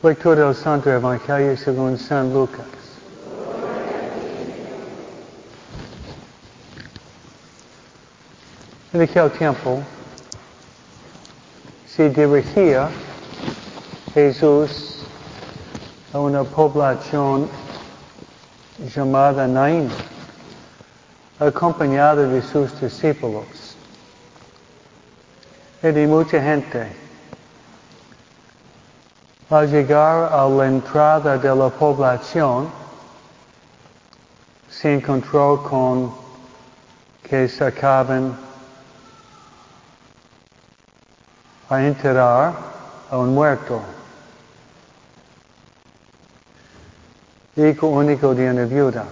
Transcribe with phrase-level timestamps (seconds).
[0.00, 2.64] Leitura do Santo Evangelho segundo São Lucas.
[8.92, 9.82] Naquele tempo,
[11.84, 12.88] se dirigia
[14.14, 15.00] Jesus
[16.14, 17.48] a uma população
[18.88, 19.90] chamada Nain,
[21.40, 23.74] acompanhada de seus discípulos
[25.82, 27.07] e de muita gente.
[29.50, 32.68] Al llegar a la entrada de la población,
[34.68, 36.12] se encontró con
[37.22, 38.36] que sacaban
[41.70, 42.52] a enterrar
[43.10, 43.80] a un muerto.
[47.56, 49.06] Hijo único de una viuda,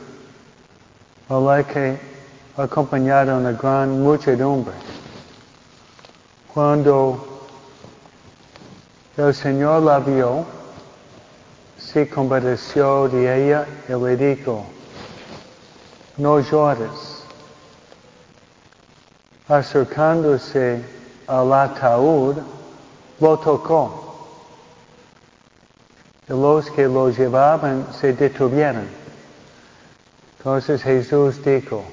[1.30, 1.98] a que
[2.59, 4.74] acompañaba una gran muchedumbre.
[6.52, 7.35] Cuando
[9.16, 10.44] el Señor la vio,
[11.78, 14.66] se compadeció de ella y le dijo,
[16.18, 17.23] no llores.
[19.48, 20.82] Acercándose
[21.26, 22.36] al ataúd,
[23.20, 24.28] lo tocó.
[26.28, 28.88] Y los que lo llevaban se detuvieron.
[30.38, 31.84] Entonces Jesús dijo,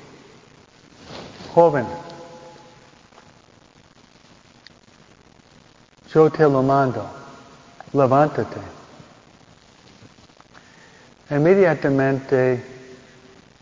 [1.54, 1.86] joven,
[6.14, 7.04] yo te lo mando,
[7.92, 8.60] levántate.
[11.32, 12.64] Inmediatamente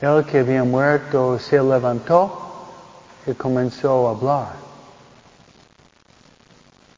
[0.01, 2.67] el que había muerto se levantó
[3.25, 4.53] y comenzó a hablar.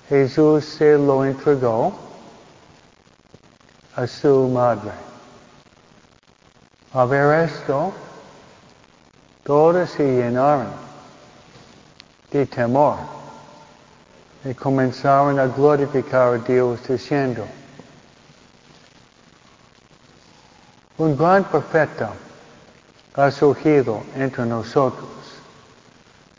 [0.10, 1.94] Jesús se lo entregó
[3.96, 4.92] a su madre.
[6.94, 7.94] A ver esto,
[9.44, 10.68] todos se llenaron
[12.32, 13.23] de temor
[14.46, 17.46] y comenzaron a glorificar a Dios diciendo,
[20.98, 22.12] un gran profeta
[23.16, 25.10] ha surgido entre nosotros.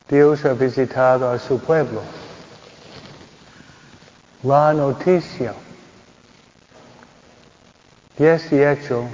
[0.08, 2.02] Dios ha visitado a su pueblo.
[4.42, 5.54] La noticia
[8.18, 9.08] de este hecho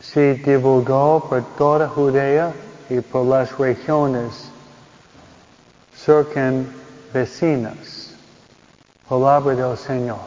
[0.00, 2.52] se divulgó por toda Judea
[2.88, 4.49] y por las regiones
[6.04, 6.66] cercan
[7.12, 8.14] vecinas.
[9.08, 10.18] Palabra del Señor.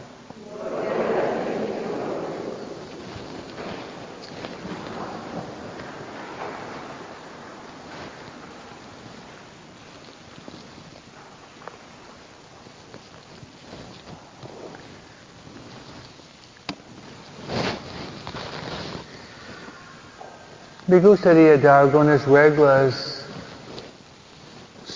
[20.85, 23.12] Me gustaría dar algunas reglas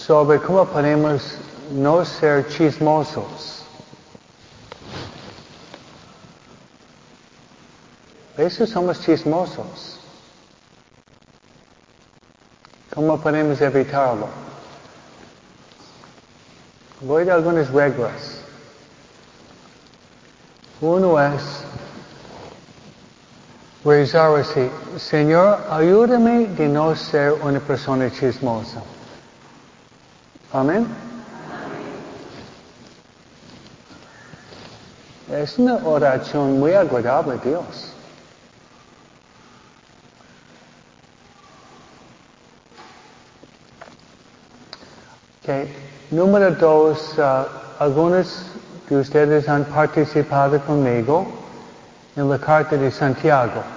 [0.08, 1.36] sobre cómo podemos
[1.70, 3.64] no ser chismosos.
[8.38, 10.00] A veces somos chismosos.
[12.96, 14.30] ¿Cómo podemos evitarlo?
[17.02, 18.40] Voy a dar algunas reglas.
[20.80, 21.42] Uno es
[23.84, 28.82] rezar así, Señor, ayúdame de no ser una persona chismosa.
[30.54, 30.88] Amén.
[35.32, 37.94] Es una oración muy agradable a Dios.
[45.44, 45.74] Okay.
[46.12, 47.46] Número dos, uh,
[47.80, 48.46] algunos
[48.90, 51.28] de ustedes han participado conmigo
[52.16, 53.77] en la carta de Santiago.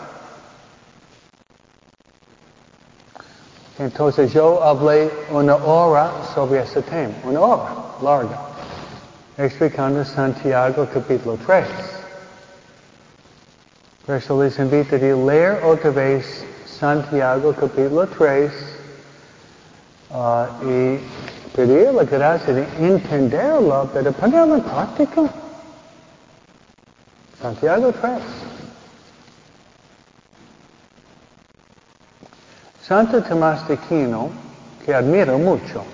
[3.81, 7.65] Entonces yo hablé una hora sobre ese tema, una hora
[8.03, 8.39] larga,
[9.39, 11.67] explicando Santiago capítulo 3.
[14.05, 18.53] Por eso les invito a leer otra vez Santiago capítulo 3
[20.11, 21.01] uh, y
[21.57, 25.23] pedir la gracia de entenderlo, pero ponerlo en práctica.
[27.41, 28.50] Santiago 3.
[32.91, 34.31] Santo Tomás de Aquino,
[34.85, 35.85] que admiro mucho,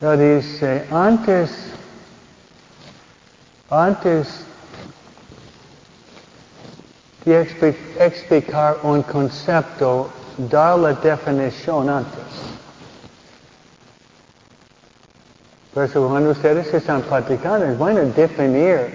[0.00, 1.50] él dice, antes,
[3.68, 4.28] antes
[7.26, 10.08] de explicar un concepto,
[10.38, 12.24] dar la definición antes.
[15.74, 18.88] Por eso cuando ustedes están platicando, es bueno definir,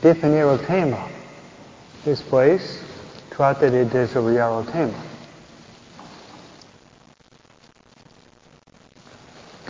[0.00, 1.00] definir el tema.
[2.06, 2.83] Después,
[3.36, 4.92] trata de desarrollar el tema.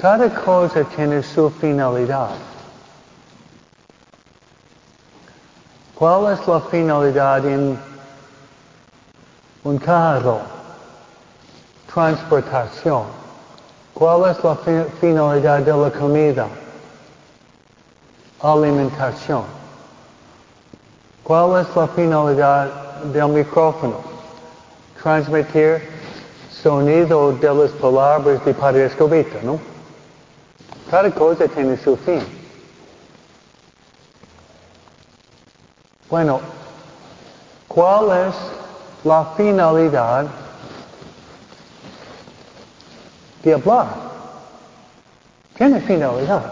[0.01, 2.31] Cada cosa tiene su finalidad.
[5.95, 7.79] ¿Cuál es la finalidad en
[9.63, 10.41] un carro?
[11.93, 13.05] Transportación.
[13.95, 14.57] ¿Cuál es la
[15.01, 16.49] finalidad de la comida?
[18.43, 19.45] Alimentación.
[21.23, 24.01] ¿Cuál es la finalidad del micrófono?
[25.03, 25.89] Transmitir
[26.51, 29.61] sonido de las palabras de Padre Escobita, ¿no?
[30.91, 32.23] Cada cosa tiene su fin.
[36.09, 36.41] Bueno,
[37.69, 38.35] ¿cuál es
[39.05, 40.27] la finalidad
[43.43, 43.87] de hablar?
[45.57, 46.43] Tiene finalidad.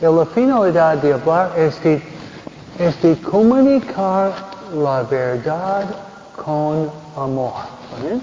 [0.00, 2.00] La finalidad de hablar es de,
[2.78, 4.32] es de comunicar
[4.72, 5.84] la verdad
[6.36, 7.52] con amor.
[8.02, 8.22] ¿Bien?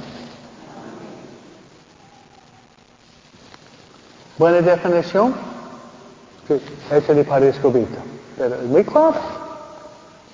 [4.37, 5.33] Buena definición.
[6.47, 6.61] Sí,
[6.91, 7.99] hecha de Padre Escobita.
[8.37, 9.15] Pero muy claro.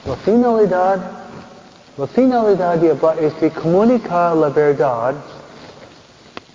[0.05, 0.99] La finalidad,
[1.97, 5.13] la finalidad de hablar es de comunicar la verdad,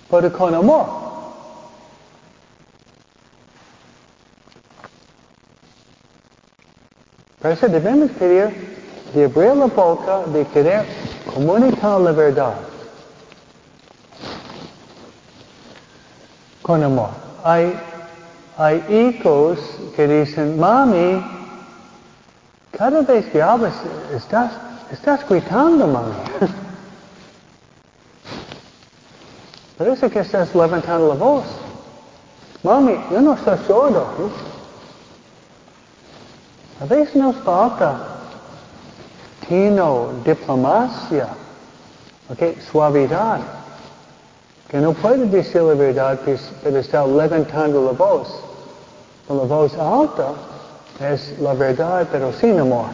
[0.09, 0.96] pero con amor.
[7.47, 8.49] Por eso debemos pedir
[9.13, 10.85] de abrir la boca, de querer
[11.33, 12.55] comunicar la verdad.
[16.61, 17.11] Con amor.
[17.45, 17.73] Hay,
[18.57, 19.59] hay hijos
[19.95, 21.25] que dicen, mami,
[22.77, 23.75] cada vez que hablas,
[24.13, 24.51] estás,
[24.91, 26.15] estás gritando, mami.
[29.77, 31.45] Parece que estás levantando la voz.
[32.63, 34.05] Mami, yo no estoy sordo.
[34.05, 34.46] A
[36.85, 37.97] veces nos falta
[39.47, 41.29] tino, diplomacia,
[42.29, 43.39] okay, suavidad,
[44.67, 46.19] que no puede decir la verdad,
[46.63, 48.27] pero está levantando la voz.
[49.27, 50.33] Con la voz alta
[50.99, 52.87] es la verdad, pero sin amor.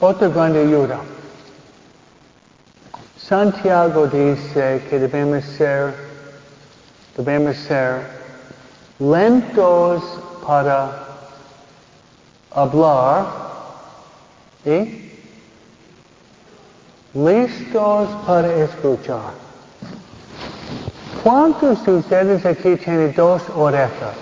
[0.00, 1.13] Otra grande ayuda.
[3.26, 5.94] Santiago dice que debemos ser,
[7.16, 8.02] debemos ser
[8.98, 10.02] lentos
[10.46, 10.90] para
[12.50, 13.24] hablar
[14.66, 15.10] y
[17.14, 19.32] listos para escuchar.
[21.22, 24.16] ¿Cuántos de ustedes aquí tienen dos orejas?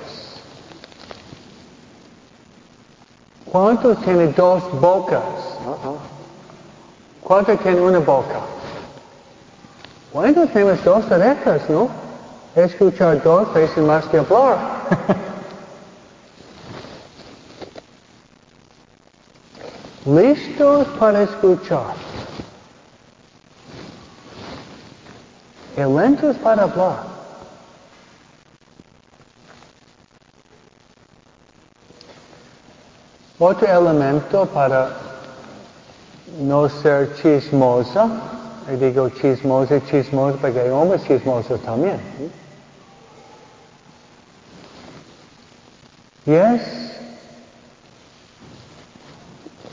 [3.50, 5.24] ¿Cuántos tienen dos bocas?
[7.20, 8.61] ¿Cuántos tienen una boca?
[10.12, 11.16] Quando temos famous Dosa
[11.70, 11.90] não?
[12.54, 14.58] Escutar His future Dosa is must be abroad.
[20.04, 21.96] Listos para escutar.
[25.78, 27.06] E lentos para falar.
[33.38, 34.94] Outro elemento para
[36.38, 38.10] não ser chismosa
[38.70, 41.98] y digo chismoso, chismoso, porque hay hombres chismosos también.
[46.24, 46.62] Y es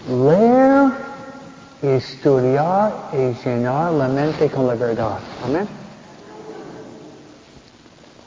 [0.09, 0.91] leer,
[1.81, 5.19] estudiar y llenar la mente con la verdad.
[5.45, 5.67] Amén.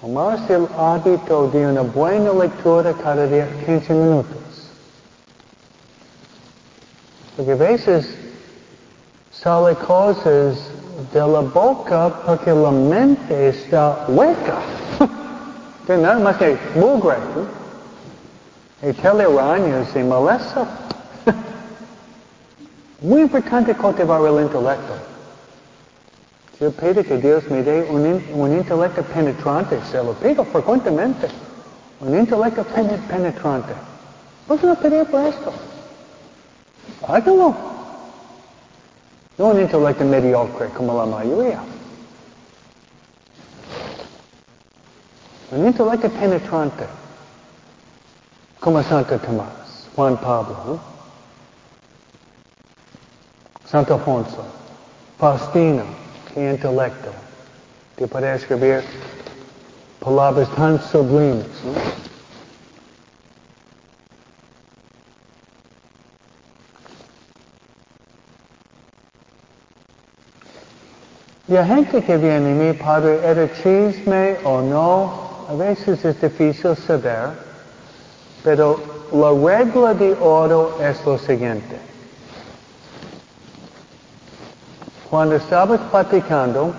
[0.01, 4.37] Tomar el hábito de una buena lectura cada día, 15 minutos.
[7.37, 8.22] Porque a veces
[9.43, 10.57] sale cosas
[11.13, 14.59] de la boca porque la mente está hueca.
[15.87, 17.17] que nada más que mugre.
[18.83, 20.67] Y telarañas y maleza.
[23.01, 24.95] Muy importante cultivar el intelecto.
[26.61, 31.27] Yo pido que Dios me dé un, un intelecto penetrante, se lo pido frecuentemente.
[32.01, 33.73] Un intelecto penetrante.
[34.47, 35.53] ¿Por qué no pedir por esto?
[37.09, 37.72] Hágalo.
[39.39, 41.61] No un intelecto mediocre como la mayoría.
[45.51, 46.85] Un intelecto penetrante,
[48.61, 50.93] como Santo Tomás, Juan Pablo, ¿no?
[53.67, 54.45] Santo Alfonso,
[55.19, 55.85] Faustino,
[56.35, 57.11] qué intelecto,
[57.97, 58.85] que puede escribir
[59.99, 61.47] palabras tan sublimes.
[71.53, 75.13] Y hay gente que viene, mi padre, ¿era chisme o no?
[75.51, 77.29] A veces es difícil saber,
[78.43, 78.81] pero
[79.13, 81.93] la regla de oro es lo siguiente.
[85.13, 86.73] cuando estabas platicando,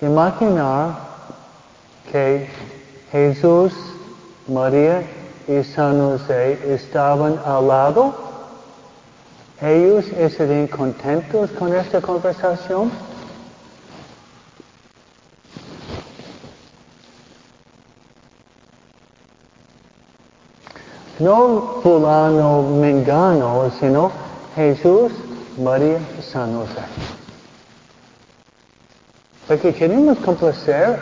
[0.00, 0.94] imaginar
[2.10, 2.48] que
[3.12, 3.74] Jesús,
[4.48, 5.02] María
[5.46, 8.23] y San José estaban al lado,
[9.60, 12.90] ellos estarían contentos con esta conversación.
[21.18, 24.10] No fulano mengano, sino
[24.56, 25.12] Jesús,
[25.58, 26.82] María, San José.
[29.46, 30.98] Porque queremos complacer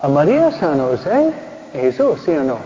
[0.00, 1.32] a María, San José,
[1.72, 2.58] Jesús, ¿sí o no?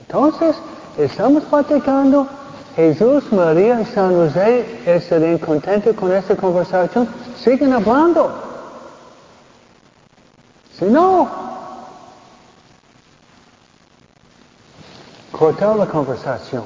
[0.00, 0.56] Entonces,
[0.98, 2.28] estamos platicando,
[2.80, 7.06] Jesús, María, San José estarían contentos con esta conversación,
[7.36, 8.32] siguen hablando.
[10.78, 11.28] Si no,
[15.30, 16.64] cortar la conversación.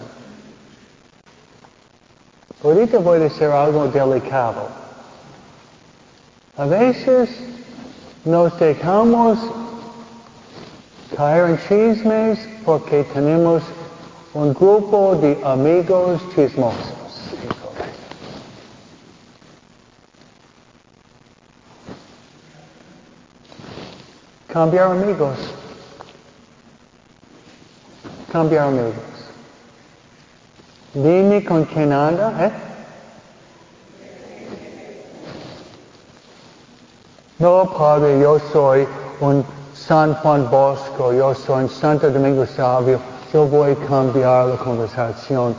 [2.62, 4.68] Ahorita voy a decir algo delicado.
[6.56, 7.28] A veces
[8.24, 9.38] nos dejamos
[11.16, 13.62] caer en chismes porque tenemos
[14.34, 16.92] un grupo de amigos chismosos.
[24.48, 25.36] Cambiar amigos.
[28.30, 28.94] Cambiar amigos.
[30.94, 32.52] Dime con quién anda, ¿eh?
[37.38, 38.86] No, Padre, yo soy
[39.20, 43.00] un San Juan Bosco, yo soy un Santo Domingo Salvio,
[43.34, 45.56] a cambiar la conversación.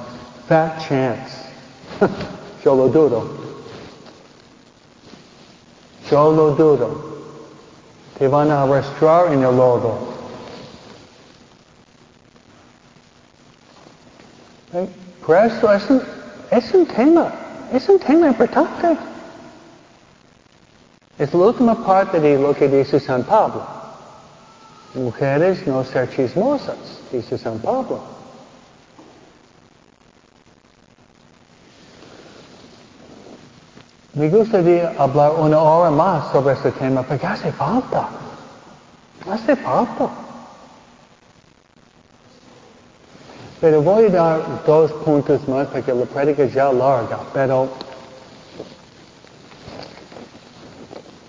[0.47, 1.45] Fat chance.
[2.63, 3.27] yo lo dudo.
[6.09, 7.15] Yo lo dudo.
[8.17, 10.15] Te van a arrastrar en el lodo.
[15.25, 16.01] Por eso es un,
[16.51, 17.33] es un tema,
[17.73, 18.97] es un tema importante.
[21.17, 23.84] Es la última parte de lo que dice San Pablo.
[24.95, 26.77] Mujeres no ser chismosas,
[27.11, 27.99] dice San Pablo.
[34.13, 38.07] Me gustaría hablar una hora más sobre este tema porque hace falta.
[39.29, 40.07] Hace falta.
[43.59, 47.67] Pero voy a dar dos puntos más porque la prédica ya larga, pero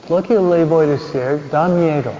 [0.08, 2.12] lo que le voy a decir da miedo.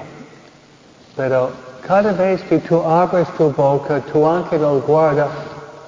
[1.16, 1.50] Pero
[1.87, 5.28] cada vez que tú abres tu boca, tu ángel lo guarda,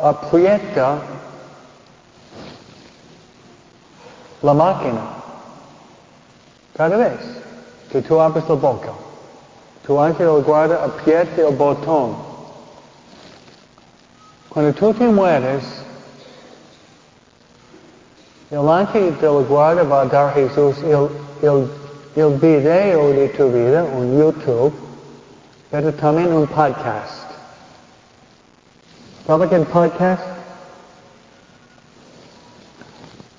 [0.02, 0.98] aprieta
[4.42, 5.00] la máquina.
[6.74, 7.18] Cada vez
[7.92, 8.92] que tú abres la boca,
[9.86, 12.16] tu ángel lo guarda, aprieta el botón.
[14.48, 15.62] Cuando tú te mueres,
[18.50, 21.08] el ángel de la guarda va a dar Jesús el,
[21.42, 21.70] el,
[22.16, 24.87] el video de tu vida, un YouTube,
[25.70, 27.30] pero también un podcast.
[29.26, 30.22] ¿Sabe qué podcast?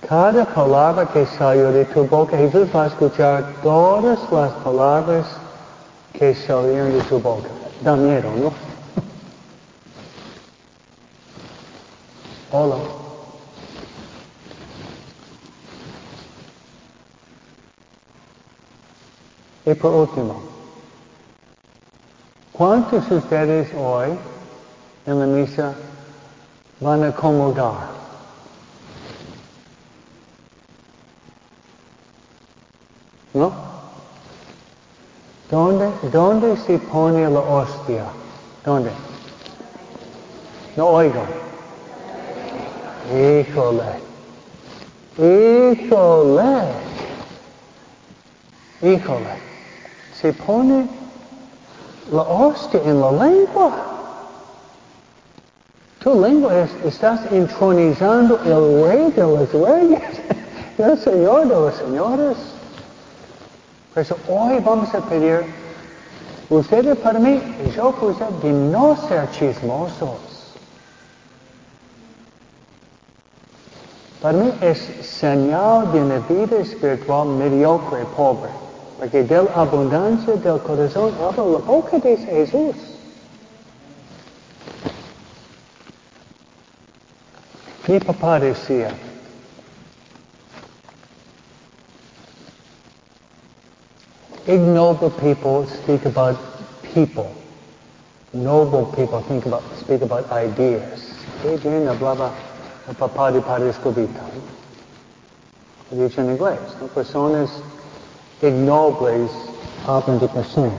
[0.07, 5.25] Cada palabra que salió de tu boca, Jesús va a escuchar todas las palabras
[6.13, 7.49] que salieron de tu boca.
[7.81, 8.51] Da miedo, ¿no?
[12.51, 12.77] Hola.
[19.65, 20.48] Y por último,
[22.59, 24.09] ¿cuántos de ustedes hoy
[25.05, 25.73] en la misa
[26.81, 27.87] van a comulgar?
[33.33, 33.53] ¿No?
[35.49, 38.03] ¿Dónde, ¿Dónde se pone la hostia?
[38.65, 38.91] ¿Dónde?
[40.75, 41.23] No oigo.
[43.07, 43.83] Híjole.
[45.17, 46.63] Híjole.
[48.81, 49.49] Híjole.
[50.13, 50.98] Se pone
[52.11, 53.71] la hostia en la lengua.
[56.03, 60.01] Tu lengua es, estás entronizando el rey de los reyes,
[60.77, 62.37] el señor de los señores.
[63.93, 65.43] Por eso hoy vamos a pedir,
[66.49, 67.41] ustedes para mí,
[67.75, 70.17] yo por ustedes, de no ser chismosos.
[74.21, 78.49] Para mí es señal de una vida espiritual mediocre, pobre.
[78.99, 82.75] Porque de la abundancia del corazón habla la boca, dice Jesús.
[87.87, 88.91] Mi papá decía,
[94.45, 96.37] ignoble people speak about
[96.93, 97.31] people.
[98.33, 101.07] Noble people think about, speak about ideas.
[101.63, 102.31] Bien hablaba
[102.99, 104.21] papá de Padre Escobita.
[105.89, 106.87] Lo dicho en inglés, ¿no?
[106.87, 107.49] Personas
[108.41, 109.31] ignobles
[109.85, 110.73] hablan de personas.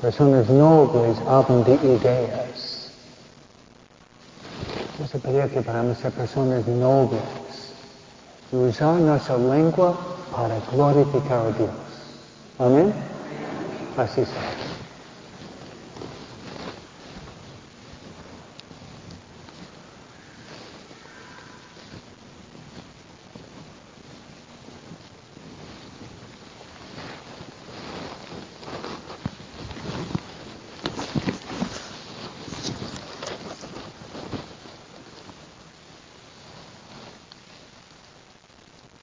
[0.00, 2.90] Personas nobles hablan de ideas.
[4.98, 7.20] Yo se pedía que para ser personas nobles
[8.52, 9.94] y usar nuestra lengua
[10.30, 11.70] para glorificar a Dios.
[12.58, 12.92] Amén.
[13.96, 14.73] Así sea.